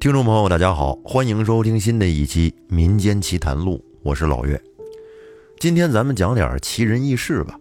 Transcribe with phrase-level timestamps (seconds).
[0.00, 4.60] 听众朋友，大家好，欢迎收听新的一期《民间奇谈录》，我是老岳。
[5.58, 7.58] 今天咱们讲点奇人异事吧。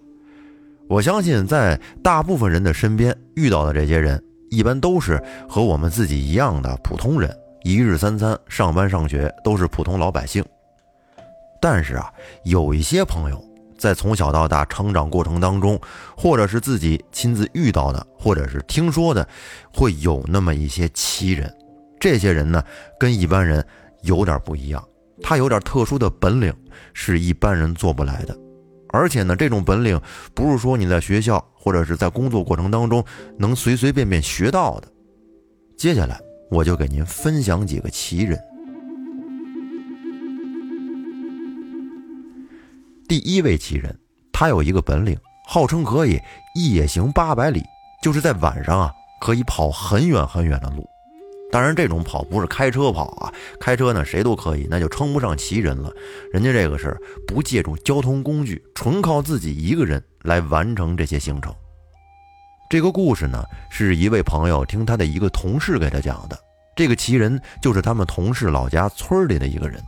[0.88, 7.30] 我相信，在大部分人的身边遇到的这些人，一般都是和我们自己一样的普通人，
[7.64, 10.44] 一日三餐、上班上学都是普通老百姓。
[11.62, 12.10] 但是啊，
[12.46, 13.44] 有一些朋友
[13.80, 15.80] 在从小到大成长过程当中，
[16.16, 19.28] 或者是自己亲自遇到的，或者是听说的，
[19.74, 21.52] 会有那么一些奇人。
[22.00, 22.62] 这些人呢，
[23.00, 23.66] 跟一般人
[24.04, 24.86] 有点不一样，
[25.24, 26.54] 他有点特殊的本领，
[26.94, 28.38] 是一般人做不来的。
[28.92, 30.00] 而且呢，这种本领
[30.34, 33.04] 不是说你在学校或者是在工作过程当中
[33.38, 34.88] 能随随便便学到的。
[35.78, 36.20] 接下来，
[36.52, 38.38] 我就给您分享几个奇人。
[43.10, 44.00] 第一位奇人，
[44.32, 46.22] 他有一个本领，号称可以
[46.54, 47.64] 夜行八百里，
[48.04, 50.88] 就是在晚上啊，可以跑很远很远的路。
[51.52, 55.92] 当然，这种跑不是开车跑啊，开车呢谁都可以，那就称不上奇人了。
[56.32, 56.96] 人家这个是
[57.28, 61.52] 不借助交通工具，纯靠自己一个人来完成这些行程。
[62.70, 66.38] 这个故事呢，是一位朋友听他的一个同事给他讲的。
[66.76, 69.82] 这个奇人就是他们同事老家村里的一个人。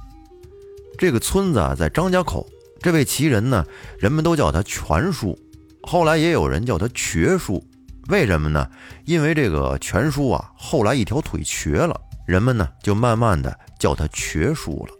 [0.97, 2.44] 这个村子啊，在张家口。
[2.81, 3.63] 这位奇人呢，
[3.99, 5.37] 人们都叫他全叔，
[5.83, 7.63] 后来也有人叫他瘸叔。
[8.09, 8.67] 为什么呢？
[9.05, 14.93] 因为这个全叔啊，后来一条腿瘸了，人们呢就慢慢的叫他瘸叔了。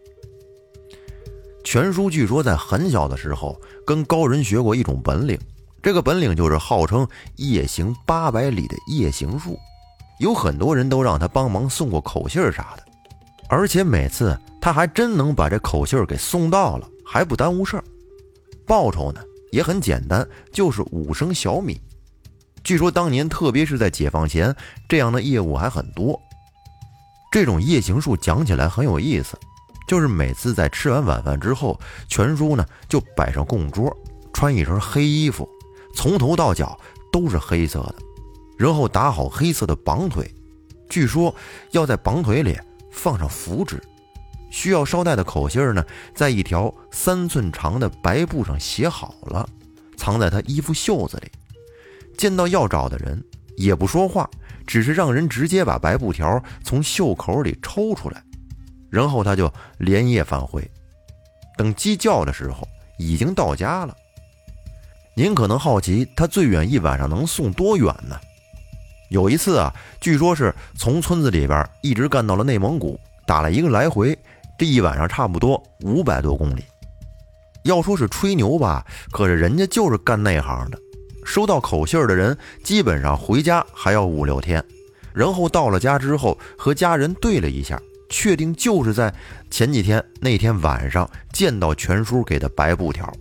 [1.64, 5.38] 全叔据说在很小的时候跟高人学过一种本领，
[5.82, 7.08] 这个本领就是号称
[7.38, 9.58] 夜行八百里的夜行术，
[10.20, 12.84] 有很多人都让他帮忙送过口信啥的，
[13.50, 16.88] 而且每次他还真能把这口信给送到了。
[17.12, 17.84] 还不耽误事儿，
[18.66, 21.78] 报酬呢也很简单，就是五升小米。
[22.64, 24.56] 据说当年，特别是在解放前，
[24.88, 26.18] 这样的业务还很多。
[27.30, 29.38] 这种夜行术讲起来很有意思，
[29.90, 31.78] 就是每次在吃完晚饭之后，
[32.08, 33.94] 全叔呢就摆上供桌，
[34.32, 35.46] 穿一身黑衣服，
[35.94, 36.80] 从头到脚
[37.12, 37.96] 都是黑色的，
[38.58, 40.34] 然后打好黑色的绑腿，
[40.90, 41.36] 据说
[41.72, 42.58] 要在绑腿里
[42.90, 43.84] 放上符纸。
[44.52, 49.48] 需要捎带的口信呢，在一条三寸长的白布上写好了，
[49.98, 51.32] 藏在他衣服袖子里。
[52.18, 53.24] 见到要找的人，
[53.58, 54.30] 也不说话，
[54.68, 58.22] 只是让人直接把白布条从袖口里抽出来，
[58.92, 60.70] 然后他就连夜返回。
[61.58, 62.68] 等鸡叫的时候，
[63.00, 63.96] 已经到家了。
[65.16, 68.20] 您可能好奇，他最远一晚上能送多远呢？
[69.10, 74.18] 有一次啊，据说是从村子里边一直干到了内蒙古，打了一个来回。
[74.62, 76.64] 这一晚上差不多五百多公里，
[77.64, 80.78] 要说是吹牛吧，可是人家就是干那行的。
[81.26, 84.64] 收到口信的人，基本上回家还要五六天，
[85.16, 89.12] 然后到了家之后和家人对了一下，确定就是在
[89.50, 93.12] 前几天那天晚上见到全叔给的白布条。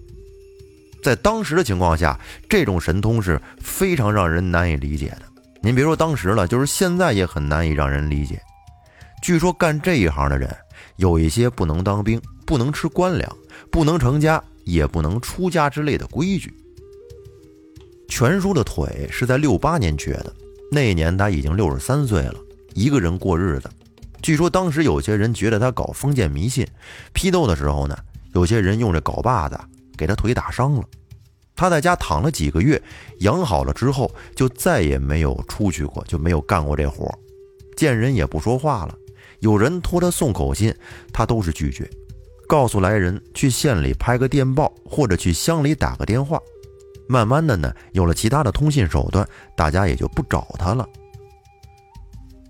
[1.02, 5.22] 在当时的情况下，这种神通是非常让人难以理解的。
[5.62, 8.38] 您别说当时了，就是现在也很难以让人理解。
[9.22, 10.54] 据说干这一行的人。
[10.96, 13.36] 有一些不能当兵，不能吃官粮，
[13.70, 16.52] 不能成家，也不能出家之类的规矩。
[18.08, 20.34] 全叔的腿是在六八年瘸的，
[20.70, 22.34] 那年他已经六十三岁了，
[22.74, 23.70] 一个人过日子。
[24.20, 26.66] 据说当时有些人觉得他搞封建迷信，
[27.12, 27.96] 批斗的时候呢，
[28.34, 29.58] 有些人用这镐把子
[29.96, 30.84] 给他腿打伤了。
[31.56, 32.80] 他在家躺了几个月，
[33.20, 37.10] 养好了之后就再也没有出去过，就没有干过这活，
[37.76, 38.94] 见人也不说话了。
[39.40, 40.74] 有人托他送口信，
[41.12, 41.88] 他都是拒绝，
[42.46, 46.38] 告诉来人去县里拍个电报，或者去乡里打个电话。
[47.08, 50.88] 慢慢的呢，有了其他的通信手段，大家也就不找他了。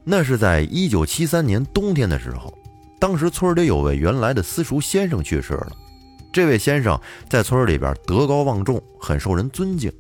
[0.04, 2.52] 那是在一九七三年冬天的时候，
[2.98, 5.72] 当时村里有位原来的私塾先生去世了。
[6.32, 9.92] 这位先生在村里边德高望重，很受人尊敬。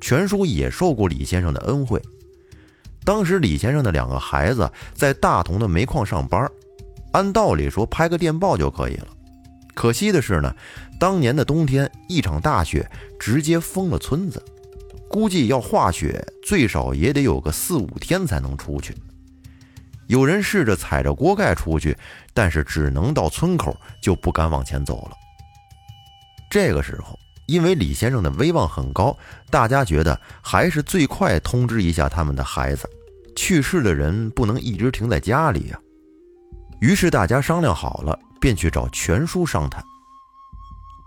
[0.00, 2.00] 全叔也受过李先生的恩惠。
[3.06, 6.50] 当时李先生的两个孩子在大同的煤矿上班，
[7.12, 9.06] 按道理说拍个电报就可以了。
[9.74, 10.52] 可惜的是呢，
[10.98, 14.42] 当年的冬天一场大雪直接封了村子，
[15.08, 18.92] 估计要化雪最少也得有个四五天才能出去。
[20.08, 21.96] 有人试着踩着锅盖出去，
[22.34, 25.12] 但是只能到村口就不敢往前走了。
[26.50, 27.16] 这个时候，
[27.46, 29.16] 因为李先生的威望很高，
[29.50, 32.88] 大家觉得还是最快通知一下他们的孩子。
[33.36, 35.78] 去世的人不能一直停在家里呀，
[36.80, 39.84] 于是大家商量好了，便去找全叔商谈。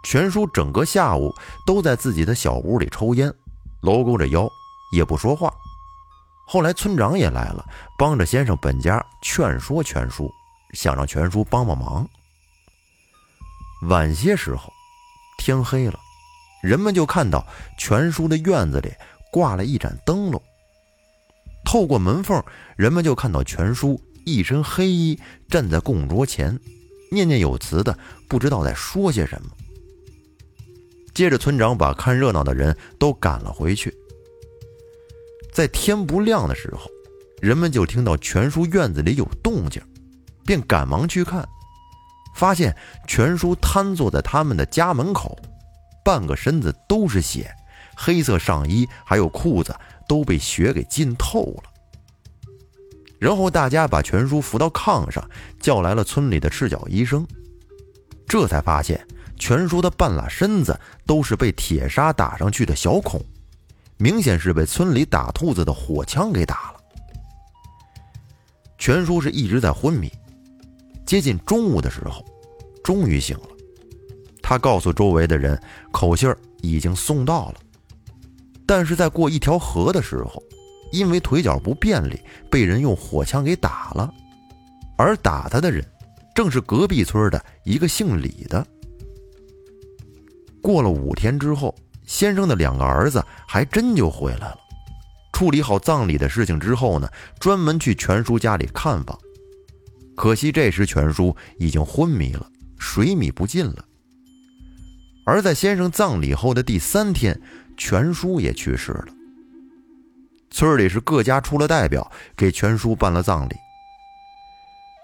[0.04, 1.34] 全叔整个下午
[1.66, 3.34] 都在自己的小屋里抽烟，
[3.82, 4.48] 搂勾着腰，
[4.94, 5.54] 也不说话。
[6.48, 7.66] 后来村长也来了，
[7.98, 10.32] 帮着先生本家劝说全叔，
[10.74, 12.08] 想让全叔帮帮忙。
[13.84, 14.72] 晚些时候，
[15.38, 16.00] 天黑了，
[16.62, 17.46] 人们就看到
[17.78, 18.92] 全叔的院子里
[19.32, 20.42] 挂了一盏灯笼。
[21.66, 22.44] 透过门缝，
[22.76, 26.58] 人们就看到全叔一身黑衣站在供桌前，
[27.12, 27.98] 念念有词的，
[28.28, 29.50] 不知道在说些什么。
[31.14, 33.94] 接着，村长把看热闹的人都赶了回去。
[35.52, 36.90] 在天不亮的时候，
[37.42, 39.82] 人们就听到全叔院子里有动静，
[40.46, 41.48] 便赶忙去看，
[42.36, 42.76] 发现
[43.08, 45.38] 全叔瘫坐在他们的家门口，
[46.04, 47.54] 半个身子都是血，
[47.96, 49.76] 黑色上衣还有裤子
[50.08, 51.64] 都被血给浸透了。
[53.20, 55.28] 然后大家把全叔扶到炕上，
[55.60, 57.28] 叫来了村里的赤脚医生，
[58.28, 59.06] 这才发现
[59.38, 63.22] 全叔的半拉身子都是被铁砂打上去的小孔。
[63.98, 66.80] 明显是被村里打兔子的火枪给打了。
[68.78, 70.10] 全叔是一直在昏迷，
[71.06, 72.24] 接近中午的时候，
[72.82, 73.48] 终于醒了。
[74.50, 75.62] 他告诉周围的人，
[75.92, 77.56] 口信儿已经送到了，
[78.66, 80.42] 但是在过一条河的时候，
[80.92, 82.20] 因为腿脚不便利，
[82.50, 84.12] 被人用火枪给打了。
[84.98, 85.86] 而打他的人，
[86.34, 88.66] 正是隔壁村的一个姓李的。
[90.64, 91.76] 过了五天之后。
[92.08, 94.58] 先生的两个儿子还真就回来了。
[95.32, 97.08] 处理好葬礼的事情之后呢，
[97.40, 99.20] 专门去全叔家里看望。
[100.16, 102.50] 可惜这时全叔已经昏迷了，
[102.80, 103.86] 水米不进了。
[105.26, 107.40] 而在先生葬礼后的第三天，
[107.78, 109.08] 全叔也去世了。
[110.52, 113.56] 村里是各家出了代表，给全叔办了葬礼。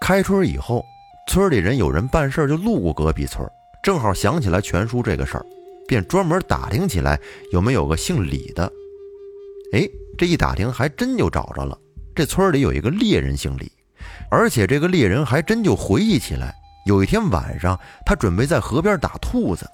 [0.00, 0.84] 开春以后，
[1.28, 3.48] 村里人有人办事就路过隔壁村，
[3.82, 5.46] 正好想起来全叔这个事儿。
[5.88, 7.16] 便专门打听起来
[7.52, 8.64] 有没有个姓李的。
[9.72, 11.78] 哎，这一打听还真就找着了。
[12.12, 13.70] 这村里有一个猎人姓李，
[14.28, 16.52] 而且这个猎人还真就回忆起来，
[16.86, 19.64] 有一天晚上，他准备在河边打兔子，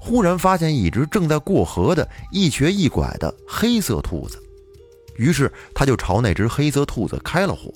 [0.00, 4.38] 忽然发现一只正在过河的一瘸一拐的黑色兔子，
[5.16, 7.72] 于是他就朝那只黑色兔子开了火。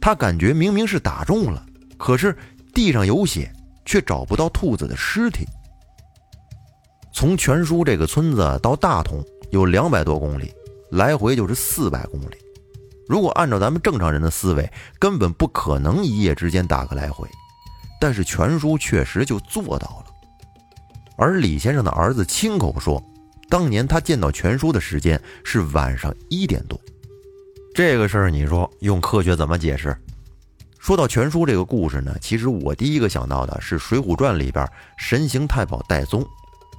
[0.00, 1.64] 他感觉明明是打中了，
[1.96, 2.36] 可是
[2.74, 3.52] 地上有血，
[3.84, 5.46] 却找不到兔子的尸体。
[7.12, 10.52] 从全叔这个村子到大同有两百多公里，
[10.90, 12.36] 来回就是四百公里。
[13.08, 17.28] 如果按照咱们正常人的思维，根本不可能一夜之间打个来回。
[18.00, 20.05] 但是全叔确实就做到了。
[21.16, 23.02] 而李先生的儿子亲口说，
[23.48, 26.78] 当年他见到全叔的时间是晚上一点多。
[27.74, 29.96] 这个事儿，你说用科学怎么解释？
[30.78, 34.66] 说到全叔这个故事呢，其实我第一个想到的是《水浒传》里边
[34.96, 36.24] 神行太保戴宗。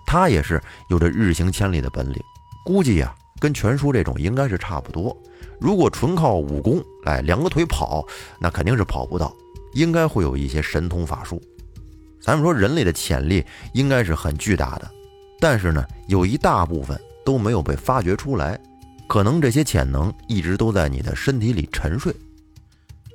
[0.05, 2.17] 他也是有着日行千里的本领，
[2.63, 5.15] 估计呀，跟全叔这种应该是差不多。
[5.59, 8.05] 如果纯靠武功来两个腿跑，
[8.39, 9.35] 那肯定是跑不到，
[9.73, 11.41] 应该会有一些神通法术。
[12.21, 14.91] 咱们说人类的潜力应该是很巨大的，
[15.39, 18.59] 但是呢，有一大部分都没有被发掘出来，
[19.07, 22.13] 可能这些潜能一直都在你的身体里沉睡，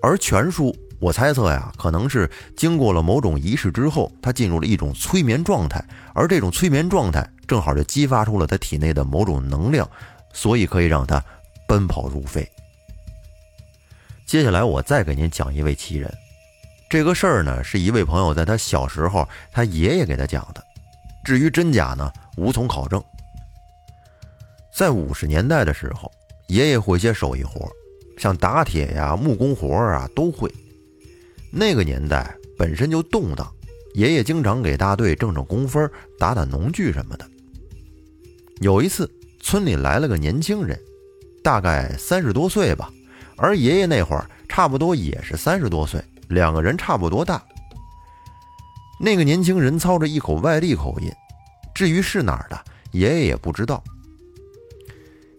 [0.02, 0.74] 而全叔。
[1.00, 5.84] 我猜测呀，可能是经过了某种仪式之后，他进入了一种催眠状态，
[6.14, 9.90] 而这种催眠状态正好就激发出了他体内的某种能量，
[10.32, 11.20] 所以可以让他
[11.66, 12.48] 奔跑如飞。
[14.24, 16.08] 接下来我再给您讲一位奇人，
[16.92, 20.62] 这个事儿呢是一位朋友在他小时候他爷爷给他讲的，
[21.24, 23.02] 至于真假呢无从考证。
[24.76, 26.12] 在五十年代的时候，
[26.48, 27.66] 爷爷会些手艺活，
[28.18, 30.52] 像打铁呀、木工活啊都会。
[31.50, 33.50] 那个年代本身就动荡，
[33.94, 37.26] 爷爷经常给大队挣挣工分，打打农具什么的。
[38.60, 40.78] 有一次，村里来了个年轻人，
[41.42, 42.92] 大概三十多岁吧，
[43.38, 45.98] 而爷爷那会儿差不多也是三十多岁，
[46.32, 47.42] 两个人差不多大。
[48.98, 51.10] 那个年轻人操着一口外地口音，
[51.74, 52.58] 至于是哪儿的，
[52.92, 53.82] 爷爷也不知道。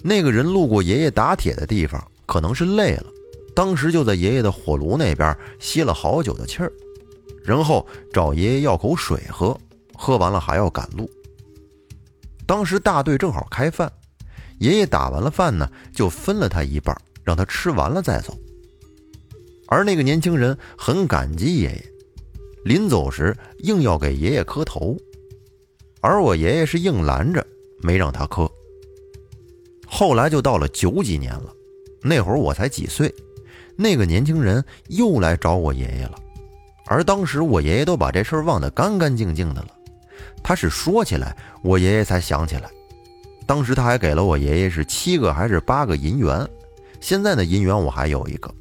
[0.03, 3.05] 那个人路过爷爷打铁的地方，可能是累了。
[3.55, 6.71] 当时就在爷爷的火炉那边歇了好久的气儿，
[7.43, 9.57] 然后找爷爷要口水喝，
[9.95, 11.09] 喝完了还要赶路。
[12.45, 13.89] 当时大队正好开饭，
[14.59, 18.37] 爷爷打完了饭呢，就分了他一半，让他吃完了再走。
[19.73, 21.83] 而那个年轻人很感激爷爷，
[22.63, 24.95] 临走时硬要给爷爷磕头，
[25.99, 27.43] 而我爷爷是硬拦着，
[27.81, 28.47] 没让他磕。
[29.87, 31.51] 后来就到了九几年了，
[32.03, 33.11] 那会儿我才几岁。
[33.75, 36.19] 那个年轻人又来找我爷爷了，
[36.85, 39.69] 而当时我爷爷都把这事儿忘得干干净净的了。
[40.43, 42.69] 他是说起来，我爷爷才想起来，
[43.47, 46.47] 当时他还给了我爷爷是七个还是八个银元，
[47.01, 48.53] 现在的银元我还有一个。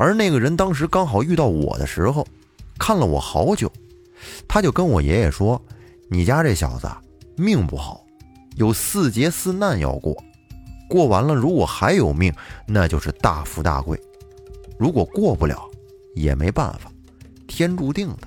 [0.00, 2.26] 而那个人当时刚好遇到我的时候，
[2.78, 3.70] 看了我好久，
[4.48, 5.62] 他就跟我爷爷说
[6.08, 6.88] ：“你家这小子
[7.36, 8.02] 命不好，
[8.56, 10.16] 有四劫四难要过，
[10.88, 12.32] 过完了如果还有命，
[12.66, 13.94] 那就是大富大贵；
[14.78, 15.68] 如果过不了，
[16.14, 16.90] 也没办法，
[17.46, 18.26] 天注定的。”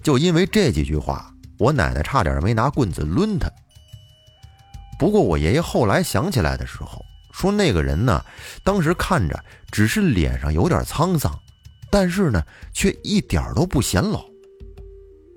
[0.00, 3.50] 就因为这几句话，我奶奶差点没拿棍子抡他。
[4.96, 7.04] 不过我爷爷后来想起来的时候，
[7.40, 8.22] 说那个人呢，
[8.62, 11.32] 当时看着只是脸上有点沧桑，
[11.90, 12.42] 但是呢，
[12.74, 14.22] 却一点都不显老。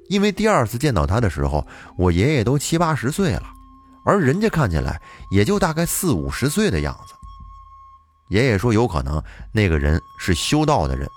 [0.10, 1.65] 因为第二次见到他的时候，
[1.98, 3.43] 我爷爷都七八十岁了，
[4.05, 7.13] 而人家看起来也就大概四五十岁的样子。
[8.27, 11.07] 爷爷说，有可能那个人是修道的人，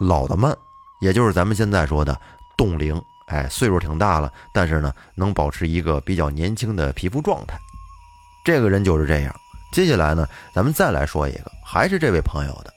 [0.00, 0.52] 老得慢，
[1.00, 2.20] 也就是咱们现在说的
[2.56, 3.00] 冻龄。
[3.26, 7.56] 哎，岁数挺大了，但是呢，能保持一个比较年轻的皮肤状态。
[8.44, 9.32] 这个人就是这样。
[9.72, 12.72] 接下来呢，咱们再来说一个，还是这位朋友的。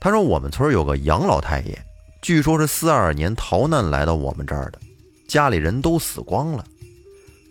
[0.00, 1.76] 他说我们村有个杨老太爷，
[2.22, 4.78] 据说是四二年逃难来到我们这儿的，
[5.26, 6.64] 家里人都死光了，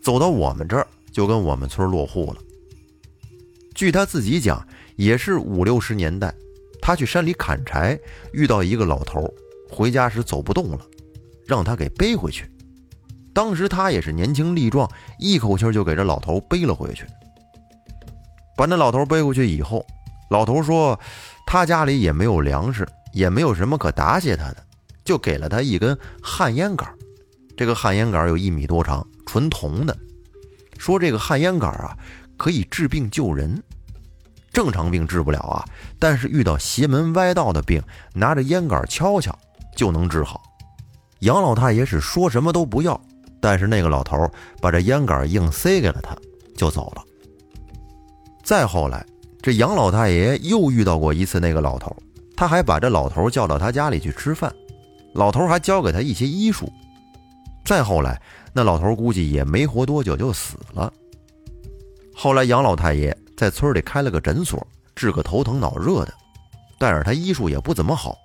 [0.02, 2.40] 走到我们这儿就跟我们村落户了。
[3.76, 4.66] 据他自己讲，
[4.96, 6.34] 也是五六十年代，
[6.82, 8.00] 他去山里砍柴，
[8.32, 9.28] 遇到一个老头，
[9.70, 10.80] 回家时走不动了，
[11.46, 12.50] 让他给背回去。
[13.34, 14.90] 当时他也是年轻力壮，
[15.20, 17.04] 一口气就给这老头背了回去。
[18.56, 19.86] 把那老头背回去以后，
[20.30, 21.00] 老头说
[21.46, 24.58] 他家里也没有粮食，也没有什么可答谢他的，
[25.04, 26.88] 就给了他一根旱烟杆。
[27.56, 29.96] 这个旱烟杆有一米多长，纯铜的。
[30.78, 31.98] 说这个旱烟杆啊，
[32.38, 33.62] 可以治病救人。
[34.52, 35.66] 正常病治不了啊，
[35.98, 37.82] 但是遇到邪门歪道的病，
[38.14, 39.38] 拿着烟杆敲敲
[39.76, 40.42] 就能治好。
[41.20, 43.00] 杨老太爷是说什么都不要。
[43.42, 44.18] 但是那个老头
[44.62, 46.16] 把这烟杆硬塞给了他，
[46.56, 47.04] 就走了。
[48.44, 49.06] 再后来，
[49.42, 51.96] 这杨老太爷又遇到过一次那个老头，
[52.36, 54.54] 他还把这老头叫到他家里去吃饭，
[55.14, 56.72] 老头还教给他一些医术。
[57.64, 58.22] 再后来，
[58.52, 60.92] 那老头估计也没活多久就死了。
[62.14, 66.14] 后来杨老太爷在村里开了个诊所，治个头疼脑热的，
[66.78, 68.18] 但是他医术也不怎么好。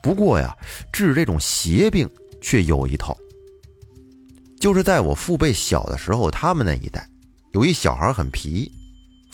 [0.00, 0.56] 不过呀，
[0.92, 2.08] 治这种邪病
[2.40, 3.16] 却有一套。
[4.60, 7.04] 就是在我父辈小的时候，他们那一代
[7.52, 8.70] 有一小孩很皮。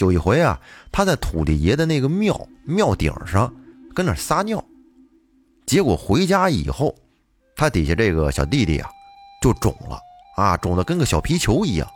[0.01, 0.59] 有一回啊，
[0.91, 3.53] 他在土地爷的那个庙庙顶上
[3.95, 4.65] 跟那撒尿，
[5.67, 6.95] 结果回家以后，
[7.55, 8.89] 他底下这个小弟弟啊
[9.43, 9.99] 就肿了
[10.37, 11.87] 啊，肿得跟个小皮球一样。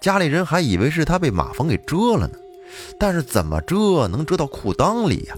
[0.00, 2.36] 家里人还以为是他被马蜂给蛰了呢，
[2.98, 5.34] 但是怎么蛰能蛰到裤裆里呀？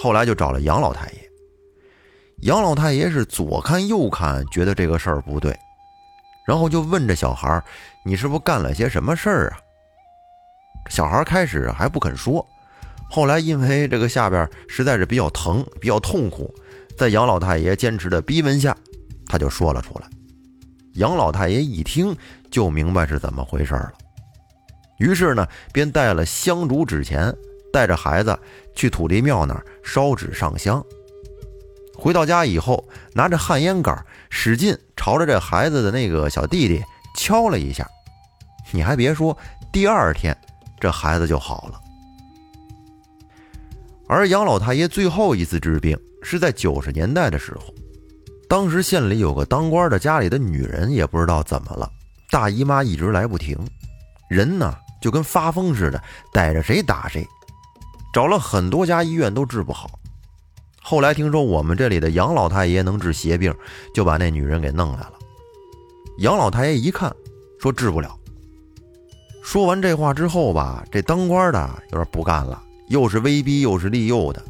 [0.00, 1.30] 后来就找了杨老太爷，
[2.42, 5.56] 杨老太爷是左看右看，觉得这个事儿不对。
[6.46, 7.62] 然后就问这小孩
[8.04, 9.58] ：“你是不是干了些什么事儿啊？”
[10.88, 12.44] 小孩开始还不肯说，
[13.10, 16.52] 后来因为这个下边实在是比较疼、比较痛苦，
[16.96, 18.76] 在杨老太爷坚持的逼问下，
[19.26, 20.06] 他就说了出来。
[20.94, 22.16] 杨老太爷一听
[22.50, 23.92] 就明白是怎么回事了，
[24.98, 27.32] 于是呢，便带了香烛纸钱，
[27.72, 28.36] 带着孩子
[28.74, 30.84] 去土地庙那儿烧纸上香。
[31.94, 36.82] 回到家以后，拿着旱烟杆，使劲朝着这孩子的那个小弟弟
[37.16, 37.88] 敲了一下。
[38.70, 39.36] 你还别说，
[39.72, 40.36] 第二天
[40.80, 41.80] 这孩子就好了。
[44.06, 47.74] 而杨老太爷最后一次治病是在九十年代的时候，
[48.48, 51.90] 当时县里有个当官的家里的女人也不知道怎么了，
[52.30, 53.58] 大姨妈一直来不停，
[54.30, 57.26] 人呢就跟发疯似的，逮着谁打谁，
[58.14, 59.90] 找了很多家医院都治不好。
[60.80, 63.54] 后来听说我们这里的杨老太爷能治邪病，
[63.94, 65.12] 就把那女人给弄来了。
[66.20, 67.14] 杨老太爷一看，
[67.60, 68.18] 说治不了。
[69.48, 74.44] 说完这话之后吧，这当官的有点不干了，又是威逼又是利诱的，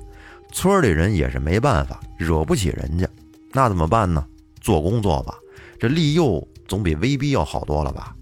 [0.51, 3.09] 村里人也是没办法，惹不起人家，
[3.53, 4.27] 那怎么办呢？
[4.61, 5.37] 做工作吧，
[5.79, 8.13] 这利诱总比威逼要好多了吧？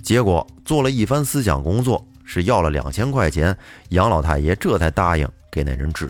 [0.00, 6.08] 结果做了一番思想工作，是要了两千块钱，杨老太爷这才答应给那人治。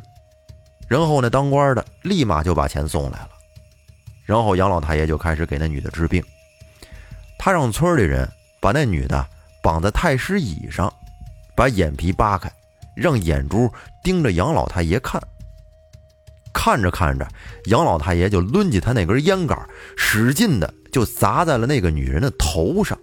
[0.89, 3.31] 然后那，当官的立马就把钱送来了。
[4.27, 6.23] 然后杨老太爷就开始给那女的治病。
[7.39, 9.27] 他让村里人把那女的
[9.63, 10.93] 绑在太师椅上，
[11.57, 12.51] 把眼皮扒开，
[12.97, 13.71] 让眼珠
[14.03, 15.21] 盯着杨老太爷看。
[16.53, 17.27] 看着看着，
[17.67, 19.59] 杨老太爷就抡起他那根烟杆，
[19.97, 22.99] 使劲的就砸在了那个女人的头上。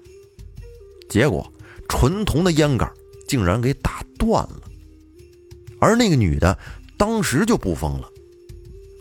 [1.09, 1.49] 结果，
[1.87, 2.91] 纯铜的烟杆
[3.27, 4.61] 竟然给打断了，
[5.79, 6.57] 而那个女的。
[6.99, 8.09] 当时就不疯了，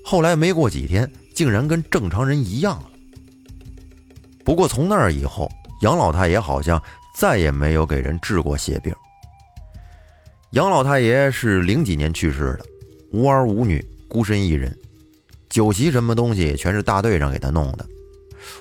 [0.05, 2.91] 后来没过几天，竟然跟正常人一样了。
[4.45, 6.79] 不过从那儿以后，杨老太爷好像
[7.17, 8.95] 再也没有给人治过血病。
[10.51, 12.67] 杨老太爷是零几年去世的，
[13.11, 14.77] 无儿无女，孤身一人，
[15.49, 17.87] 酒席什么东西全是大队长给他弄的。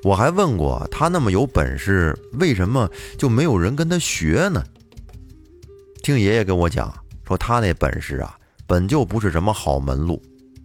[0.04, 4.64] 我还问过他，那么有本事，为什么就没有人跟他学呢？
[6.02, 6.94] 听爷爷跟我讲，
[7.28, 10.22] 说他那本事啊，本就不是什么好门路，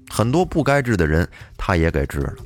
[0.08, 2.36] 很多不该治的人，他也给治了。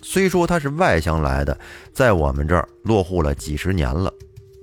[0.00, 1.58] 虽说他是外乡来的，
[1.92, 4.12] 在我们这儿落户了几十年了，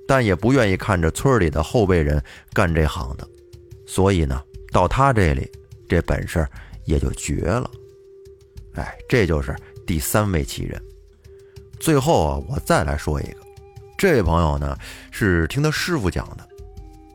[0.08, 2.22] 但也不愿意看着村里的后辈人
[2.54, 3.28] 干这行的，
[3.86, 4.42] 所以呢，
[4.72, 5.50] 到他这里，
[5.88, 6.48] 这本事
[6.86, 7.70] 也就绝了。
[8.74, 9.56] 哎，这就是
[9.86, 10.82] 第三位奇人。
[11.80, 13.38] 最后啊，我再来说一个，
[13.98, 14.78] 这位朋友呢，
[15.12, 16.48] 是听他师傅讲的。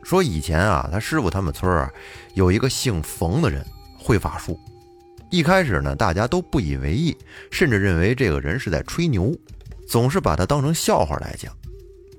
[0.02, 1.92] 说以前啊，他师傅他们村啊，
[2.34, 3.64] 有一个姓冯的人
[3.98, 4.58] 会法术。
[5.30, 7.14] 一开始呢，大家都不以为意，
[7.50, 9.34] 甚至认为这个人是在吹牛，
[9.86, 11.54] 总是把他当成笑话来讲。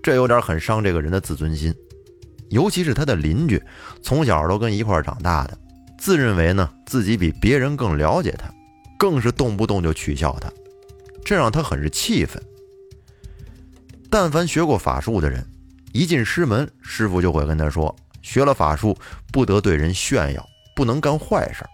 [0.01, 1.73] 这有点很伤这个人的自尊心。
[2.49, 3.61] 尤其是他的邻居，
[4.01, 5.57] 从小都跟一块长大的，
[5.97, 8.51] 自认为呢自己比别人更了解他，
[8.97, 10.51] 更是动不动就取笑他，
[11.23, 12.41] 这让他很是气愤。
[14.09, 15.45] 但凡学过法术的人。
[15.91, 18.95] 一进师门，师傅就会跟他说：“学了法术，
[19.31, 21.65] 不得对人炫耀，不能干坏事，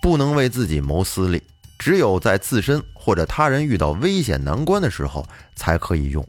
[0.00, 1.42] 不能为自己谋私利，
[1.76, 6.24] 只有在自身或者他人遇到危险难关的时候才可以用，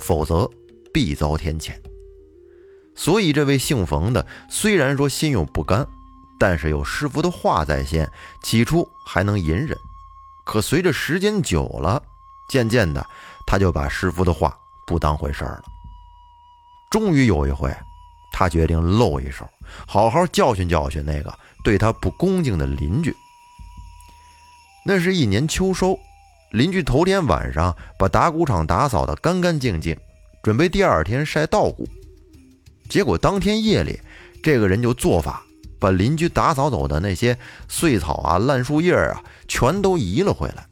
[0.00, 0.50] 否则
[0.98, 1.74] 必遭天谴。”
[2.96, 5.86] 所以，这位姓冯的虽然说心有不甘，
[6.40, 8.10] 但是有师傅的话在先，
[8.42, 9.78] 起初还能隐忍。
[10.44, 12.02] 可随着时间久了，
[12.48, 13.06] 渐渐的，
[13.46, 15.64] 他就把师傅的话不当回事儿了。
[16.90, 17.72] 终于有一回，
[18.32, 19.48] 他决定露一手，
[19.86, 23.14] 好好教训教训那个对他不恭敬的邻居。
[24.84, 25.96] 那是一年秋收，
[26.50, 29.96] 邻居头天晚上把打谷场打扫得干干净净，
[30.48, 31.86] 准备第二天晒稻谷。
[32.88, 34.00] 结果当天夜里，
[34.42, 35.44] 这个人就做法，
[35.78, 37.36] 把邻居打扫走的那些
[37.68, 40.66] 碎草啊、烂树叶啊，全都移了回来。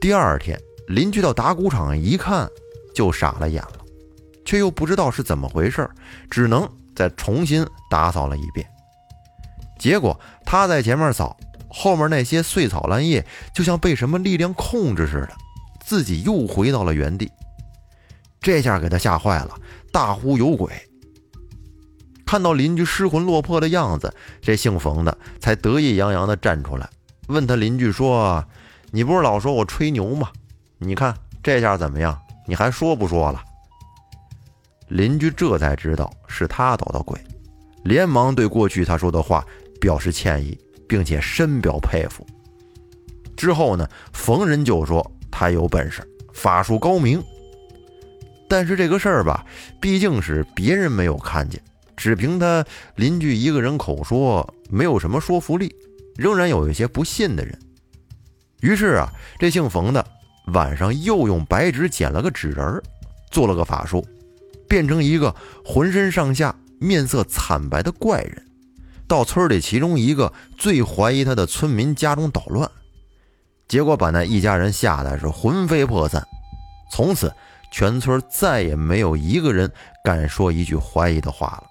[0.00, 2.48] 第二天，邻居到打谷场一看，
[2.94, 3.84] 就傻了眼了。
[4.44, 5.90] 却又不知道是怎么回事，
[6.30, 8.64] 只能再重新打扫了一遍。
[9.76, 11.36] 结果他在前面扫，
[11.68, 15.30] 后面那些碎草烂叶就像被什么力量控制似的，
[15.84, 17.28] 自己又回到了原地。
[18.40, 19.58] 这下给他吓坏了，
[19.90, 20.70] 大呼有鬼。
[22.24, 26.88] 看到邻居失魂落魄的样子，这姓冯的才得意洋洋地站出来，
[27.28, 28.44] 问他邻居说
[28.90, 30.30] ：“你不是老说我吹牛吗？
[30.78, 32.18] 你看这下怎么样？
[32.46, 33.42] 你还说不说了？”
[34.88, 37.20] 邻居这才知道是他捣的鬼，
[37.84, 39.44] 连忙对过去他说的话
[39.80, 42.26] 表示歉意，并且深表佩服。
[43.36, 47.22] 之后呢，逢人就说他有本事，法术高明。
[48.48, 49.44] 但是这个事儿吧，
[49.80, 51.60] 毕竟是别人没有看见，
[51.96, 55.74] 只凭他邻居一个人口说，没有什么说服力，
[56.16, 57.58] 仍然有一些不信的人。
[58.60, 60.04] 于是啊，这姓冯的
[60.52, 62.82] 晚上又用白纸剪了个纸人儿，
[63.30, 64.06] 做了个法术。
[64.68, 65.32] 变成一个
[65.64, 68.44] 浑身上下面色惨白的怪人，
[69.06, 72.68] 到村里其中一个最怀疑他的村民家中捣乱，
[73.68, 76.20] 结果把那一家人吓得是魂飞魄散。
[76.90, 77.32] 从此，
[77.70, 79.70] 全村再也没有一个人
[80.04, 81.64] 敢说一句怀疑的话了。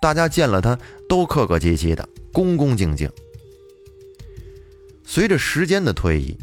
[0.00, 3.10] 大家见了他都客客气气的，恭恭敬敬。
[5.04, 6.36] 随着时间的推移，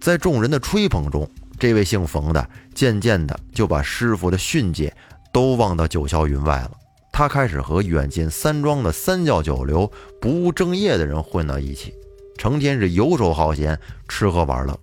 [0.00, 4.92] 在众人的吹捧中，这位姓冯的渐渐的就把师傅的训诫。
[5.32, 6.70] 都忘到九霄云外了。
[7.12, 11.92] 他开始和远近三庄的三教九流、不务正业的人混到一起，
[12.38, 14.80] 成天是游手好闲、吃喝玩乐。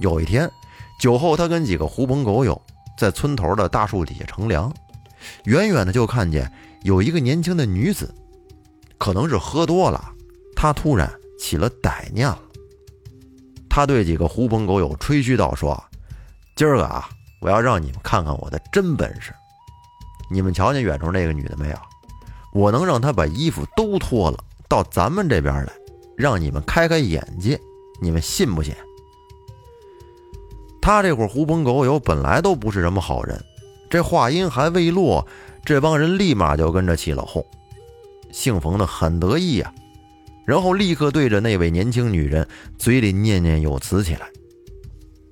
[0.00, 0.50] 有一天，
[1.02, 2.62] 酒后，他跟几个狐朋狗友
[2.96, 4.72] 在村头的大树底下乘凉，
[5.46, 6.48] 远远的就看见
[6.82, 8.14] 有一个年轻的女子，
[8.98, 10.12] 可能是喝多了，
[10.54, 12.40] 他突然起了歹念了。
[13.68, 15.82] 他对几个狐朋狗友吹嘘道：“说，
[16.54, 17.10] 今儿个啊。”
[17.42, 19.34] 我要让你们看看我的真本事！
[20.30, 21.76] 你们瞧见远处那个女的没有？
[22.54, 24.38] 我能让她把衣服都脱了，
[24.68, 25.72] 到咱们这边来，
[26.16, 27.58] 让你们开开眼界。
[28.00, 28.72] 你们信不信？
[30.82, 33.42] 他这会儿狐朋狗友本来都不是什么好人，
[33.88, 35.26] 这话音还未落，
[35.64, 37.42] 这帮人立马就跟着起了哄。
[38.32, 39.72] 姓冯的很得意呀，
[40.44, 42.46] 然后立刻对着那位年轻女人
[42.78, 44.26] 嘴里念念有词起来。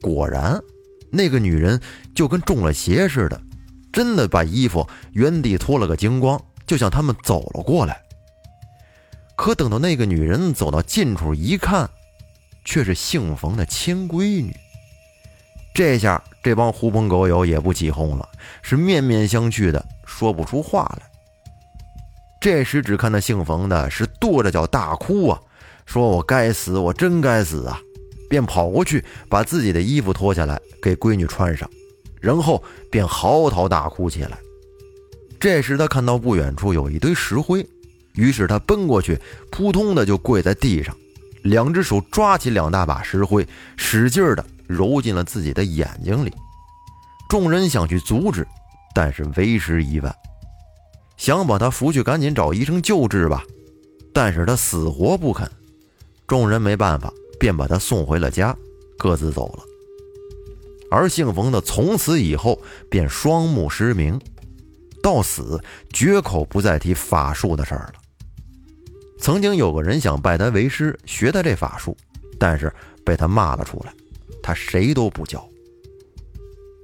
[0.01, 0.59] 果然。
[1.13, 1.81] 那个女人
[2.15, 3.43] 就跟中了邪似的，
[3.93, 8.01] 真的把衣服原地脱了个精光，就向他们走了过来。
[9.37, 11.91] 可等到那个女人走到近处一看，
[12.65, 14.55] 却是姓冯的亲闺女。
[15.73, 18.29] 这下这帮狐朋狗友也不起哄了，
[18.63, 21.11] 是面面相觑的，说不出话来。
[22.41, 25.41] 这时只看到姓冯的是跺着脚大哭啊，
[25.87, 27.79] 说我该死，我真该死啊！
[28.29, 31.69] 便跑过去把自己的衣服脱下来给闺女穿上，
[32.21, 34.39] 然后便嚎啕大哭起来。
[35.39, 37.67] 这时他看到不远处有一堆石灰，
[38.15, 39.19] 于是他奔过去，
[39.51, 40.97] 扑通的就跪在地上，
[41.43, 46.33] 两只手抓起两大把石灰，使劲的揉进了自己的眼睛里。
[47.29, 48.47] 众人想去阻止，
[48.95, 50.15] 但是为时已晚。
[51.17, 53.45] 想把他扶去，赶紧找医生救治吧，
[54.13, 55.51] 但是他死活不肯。
[56.27, 58.57] 众人没办法，便把他送回了家，
[58.97, 59.63] 各自走了。
[60.91, 64.21] 而姓冯的从此以后便双目失明，
[65.03, 67.95] 到死绝口不再提法术的事儿了。
[69.21, 71.97] 曾经有个人想拜他为师，学他这法术，
[72.39, 72.73] 但是
[73.05, 73.93] 被他骂了出来，
[74.51, 75.49] 他谁都不教。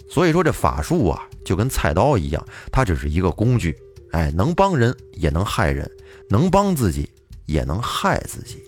[0.09, 3.77] 所以说这法术啊，就跟菜刀一样，它只是一个工具。
[4.13, 5.91] 哎，能帮人也能害人，
[6.31, 7.11] 能帮自己
[7.47, 8.63] 也能害自己。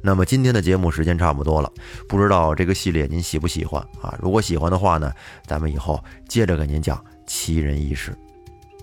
[0.00, 1.70] 那么今天的节目时间差不多了，
[2.08, 4.18] 不知道这个系列您喜不喜欢啊？
[4.22, 5.12] 如果喜欢的话呢，
[5.46, 8.16] 咱们以后接着给您讲奇人异事。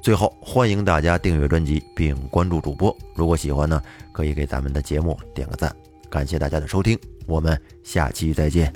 [0.04, 2.96] 最后，欢迎大家订阅专辑并关注主播。
[3.16, 5.76] 如果喜欢呢，可以给咱们的节目点个赞。
[6.16, 6.98] 感谢大家的收听
[7.28, 8.72] 我们下期再见。